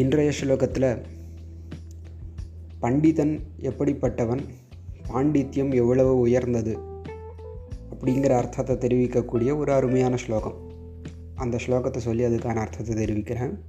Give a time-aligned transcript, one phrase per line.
[0.00, 1.04] இன்றைய ஸ்லோகத்தில்
[2.82, 4.42] பண்டிதன் எப்படிப்பட்டவன்?
[5.08, 6.78] பாண்டித்யம் எவ்வளவு உயர்ந்தது?
[7.90, 10.58] அப்படிங்கிற அர்த்தத்தை தெரிவிக்கக்கூடிய ஒரு அருமையான ஸ்லோகம்.
[11.34, 13.64] அந்த ஸ்லோகத்தை சொல்லி அதுக்கான அர்த்தத்தை தெரிவிக்கிறேன்.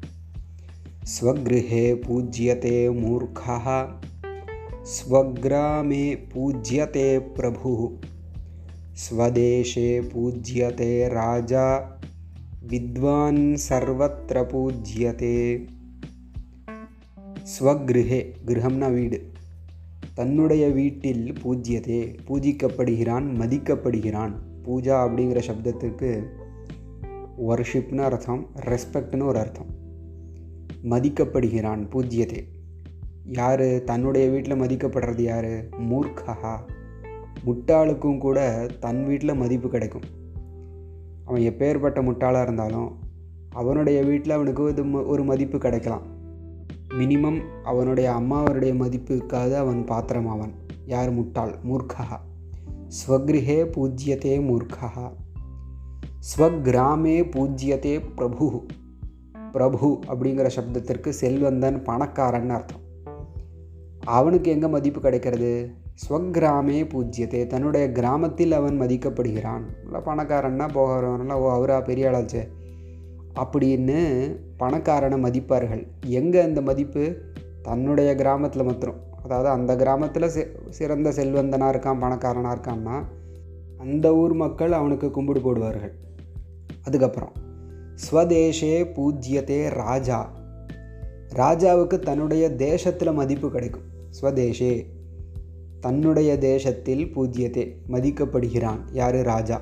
[1.13, 3.89] ஸ்வகிருஹே பூஜ்யதே மூர்க்கா
[4.93, 7.97] ஸ்வகிராமே பூஜ்யதே பிரபு
[9.03, 11.97] ஸ்வதேஷே பூஜ்யதே ராஜா
[12.67, 15.67] வித்வான் சர்வத்திர பூஜ்யதே
[17.49, 19.31] ஸ்வக்ருஹே கிரகம்னா வீடு.
[20.13, 24.31] தன்னுடைய வீட்டில் பூஜ்யதே பூஜிக்கப்படுகிறான் மதிக்கப்படுகிறான்.
[24.63, 26.23] பூஜா அப்படிங்கிற சப்தத்துக்கு
[27.47, 29.65] வர்ஷிப்னு அர்த்தம் ரெஸ்பெக்ட்னு ஒரு அர்த்தம்.
[30.83, 32.43] மதிக்கப்படுகிறான் பூஜ்யதே.
[33.25, 33.83] யார்?
[33.83, 35.69] தன்னுடைய வீட்டில் மதிக்கப்படுறது யார்?
[35.89, 36.57] மூர்க்கஹா.
[37.45, 40.01] முட்டாளுக்கும் கூட தன் வீட்டில் மதிப்பு கிடைக்கும்.
[41.25, 42.95] அவன் எப்பேற்பட்ட முட்டாளாக இருந்தாலும்
[43.49, 46.17] அவனுடைய வீட்டில் அவனுக்கு இது ஒரு மதிப்பு கிடைக்கலாம்.
[46.97, 50.53] மினிமம் அவனுடைய அம்மாவருடைய மதிப்புக்காக அவன் பாத்திரம் அவன்
[50.85, 51.55] யார் முட்டாள்?
[51.63, 52.05] மூர்க்கா
[52.97, 54.89] ஸ்வகிருகே பூஜ்யத்தே மூர்க்கா
[56.29, 58.65] ஸ்வகிராமே பூஜ்யத்தே பிரபு
[59.51, 62.81] பிரபு அப்படிங்கிற சப்தத்திற்கு செல்வந்தன் பணக்காரன் அர்த்தம்.
[64.05, 65.71] அவனுக்கு எங்கே மதிப்பு கிடைக்கிறது?
[66.03, 69.65] ஸ்வகிராமே பூஜ்யத்தை தன்னுடைய கிராமத்தில் அவன் மதிக்கப்படுகிறான்.
[69.83, 72.43] இல்லை பணக்காரன்னா போகிறவன்லாம் ஓ அவரா பெரிய ஆளாச்சே
[73.35, 75.87] அப்படின்னு பணக்காரனை மதிப்பார்கள்.
[76.05, 77.17] எங்கே அந்த மதிப்பு?
[77.61, 79.07] தன்னுடைய கிராமத்தில் மாத்திரம்.
[79.23, 83.03] அதாவது அந்த கிராமத்தில் சிறந்த செல்வந்தனாக இருக்கான் பணக்காரனாக இருக்கான்னா
[83.77, 85.91] அந்த ஊர் மக்கள் அவனுக்கு கும்பிடு போடுவார்கள்.
[86.83, 87.31] அதுக்கப்புறம்
[88.11, 90.31] ஸ்வதேஷே பூஜ்யத்தே ராஜா.
[91.35, 93.81] ராஜாவுக்கு தன்னுடைய தேசத்தில் மதிப்பு கிடைக்கும்.
[94.21, 94.85] ஸ்வதேஷே
[95.79, 98.79] தன்னுடைய தேசத்தில் பூஜ்யத்தே மதிக்கப்படுகிறான்.
[98.91, 99.15] யார்?
[99.15, 99.61] ராஜா.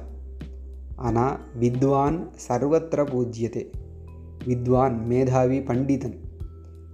[0.97, 3.63] ஆனால் வித்வான் சர்வத்திர பூஜ்யதே
[4.45, 6.17] வித்வான் மேதாவி பண்டிதன்.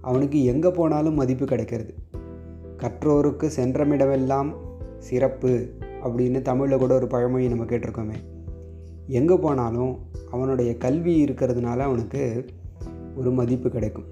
[0.00, 1.94] அவனுக்கு எங்கே போனாலும் மதிப்பு கிடைக்கிறது.
[2.76, 4.54] கற்றோருக்கு சென்றமிடமெல்லாம்
[4.98, 5.72] சிறப்பு
[6.04, 8.16] அப்படின்னு தமிழில் கூட ஒரு பழமொழி நம்ம கேட்டிருக்கோமே.
[9.06, 9.98] எங்கே போனாலும்
[10.30, 12.46] அவனுடைய கல்வி இருக்கிறதுனால அவனுக்கு
[13.16, 14.04] ஒரு மதிப்பு கிடைக்கும்.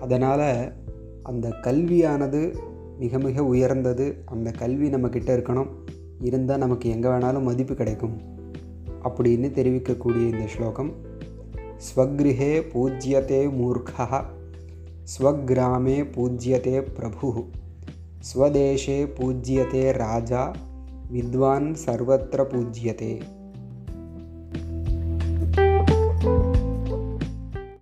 [0.00, 0.72] அதனால்
[1.22, 2.54] அந்த கல்வியானது
[2.98, 4.22] மிக மிக உயர்ந்தது.
[4.26, 5.68] அந்த கல்வி நம்மக்கிட்ட இருக்கணும்.
[6.24, 8.16] இருந்தால் நமக்கு எங்கே வேணாலும் மதிப்பு கிடைக்கும்.
[9.04, 10.90] அப்படின்னு தெரிவிக்கக்கூடிய இந்த ஸ்லோகம்
[11.86, 14.24] ஸ்வக்ருஹே பூஜ்யத்தே மூர்க்கா
[15.12, 17.30] ஸ்வக்ராமே பூஜ்யத்தே பிரபு
[18.28, 20.52] ஸ்வதேஷே பூஜ்யத்தே ராஜா
[21.12, 23.12] வித்வான் சர்வத்திர பூஜ்யத்தே